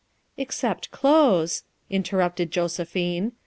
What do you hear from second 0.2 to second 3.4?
"Except clothes," interrupted Josephine.